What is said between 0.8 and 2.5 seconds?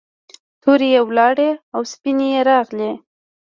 یې ولاړې او سپینې یې